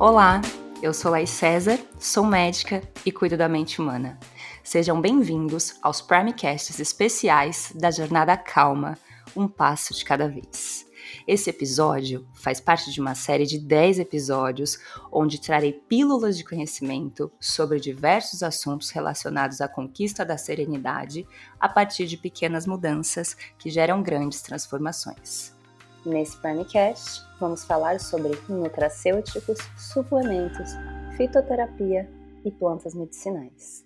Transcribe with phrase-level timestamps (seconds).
[0.00, 0.40] Olá,
[0.80, 4.16] eu sou Laís César, sou médica e cuido da mente humana.
[4.62, 8.96] Sejam bem-vindos aos Primecasts especiais da Jornada Calma,
[9.34, 10.86] um passo de cada vez.
[11.26, 14.78] Esse episódio faz parte de uma série de 10 episódios
[15.10, 21.26] onde trarei pílulas de conhecimento sobre diversos assuntos relacionados à conquista da serenidade
[21.58, 25.57] a partir de pequenas mudanças que geram grandes transformações.
[26.06, 30.70] Nesse Primecast, vamos falar sobre nutracêuticos, suplementos,
[31.16, 32.08] fitoterapia
[32.44, 33.84] e plantas medicinais.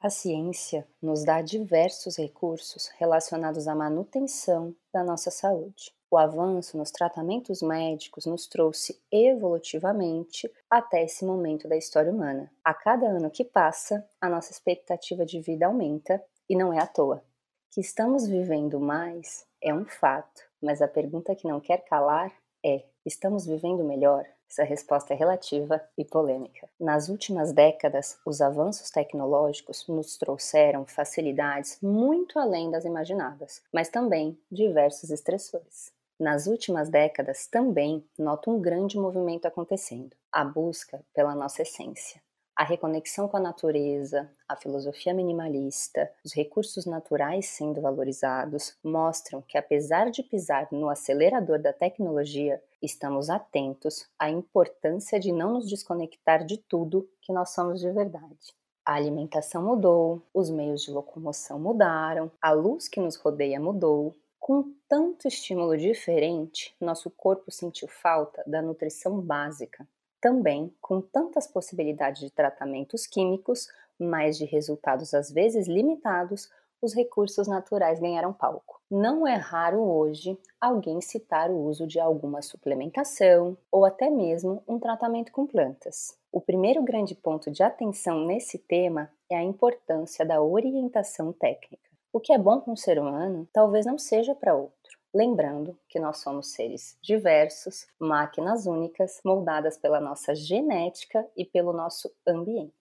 [0.00, 5.92] A ciência nos dá diversos recursos relacionados à manutenção da nossa saúde.
[6.10, 12.50] O avanço nos tratamentos médicos nos trouxe evolutivamente até esse momento da história humana.
[12.62, 16.86] A cada ano que passa, a nossa expectativa de vida aumenta e não é à
[16.86, 17.24] toa.
[17.70, 22.32] Que estamos vivendo mais é um fato, mas a pergunta que não quer calar
[22.64, 24.24] é: estamos vivendo melhor?
[24.50, 26.70] Essa resposta é relativa e polêmica.
[26.80, 34.40] Nas últimas décadas, os avanços tecnológicos nos trouxeram facilidades muito além das imaginadas, mas também
[34.50, 35.92] diversos estressores.
[36.18, 42.22] Nas últimas décadas também noto um grande movimento acontecendo: a busca pela nossa essência.
[42.58, 49.56] A reconexão com a natureza, a filosofia minimalista, os recursos naturais sendo valorizados mostram que,
[49.56, 56.44] apesar de pisar no acelerador da tecnologia, estamos atentos à importância de não nos desconectar
[56.44, 58.52] de tudo que nós somos de verdade.
[58.84, 64.74] A alimentação mudou, os meios de locomoção mudaram, a luz que nos rodeia mudou, com
[64.88, 69.86] tanto estímulo diferente, nosso corpo sentiu falta da nutrição básica.
[70.20, 77.48] Também, com tantas possibilidades de tratamentos químicos, mas de resultados às vezes limitados, os recursos
[77.48, 78.80] naturais ganharam palco.
[78.90, 84.78] Não é raro hoje alguém citar o uso de alguma suplementação ou até mesmo um
[84.78, 86.16] tratamento com plantas.
[86.32, 91.88] O primeiro grande ponto de atenção nesse tema é a importância da orientação técnica.
[92.12, 94.77] O que é bom para um ser humano talvez não seja para outro.
[95.14, 102.10] Lembrando que nós somos seres diversos, máquinas únicas, moldadas pela nossa genética e pelo nosso
[102.26, 102.72] ambiente.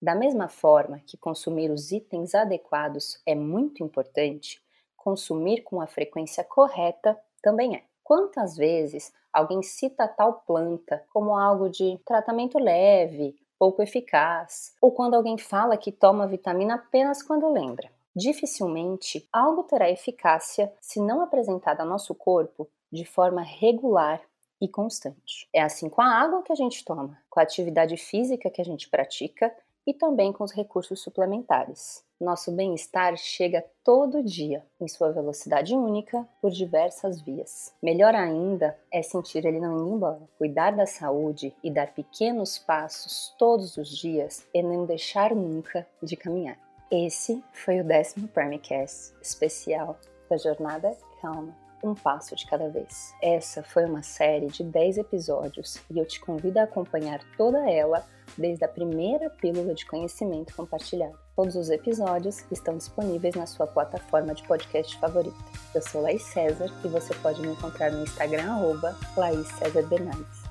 [0.00, 4.60] Da mesma forma que consumir os itens adequados é muito importante,
[4.96, 7.84] consumir com a frequência correta também é.
[8.02, 15.14] Quantas vezes alguém cita tal planta como algo de tratamento leve, pouco eficaz, ou quando
[15.14, 17.91] alguém fala que toma vitamina apenas quando lembra?
[18.14, 24.20] Dificilmente algo terá eficácia se não apresentado ao nosso corpo de forma regular
[24.60, 25.48] e constante.
[25.52, 28.64] É assim com a água que a gente toma, com a atividade física que a
[28.64, 29.52] gente pratica
[29.86, 32.04] e também com os recursos suplementares.
[32.20, 37.74] Nosso bem-estar chega todo dia, em sua velocidade única, por diversas vias.
[37.82, 40.20] Melhor ainda é sentir ele não indo embora.
[40.38, 46.16] Cuidar da saúde e dar pequenos passos todos os dias e não deixar nunca de
[46.16, 46.58] caminhar.
[46.92, 49.98] Esse foi o décimo Permicast especial
[50.28, 53.14] da Jornada Calma, um passo de cada vez.
[53.22, 58.06] Essa foi uma série de 10 episódios e eu te convido a acompanhar toda ela
[58.36, 61.18] desde a primeira pílula de conhecimento compartilhado.
[61.34, 65.34] Todos os episódios estão disponíveis na sua plataforma de podcast favorita.
[65.74, 70.42] Eu sou Laís César e você pode me encontrar no Instagram, arroba Laís César Bernardes.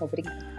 [0.00, 0.51] Obrigada.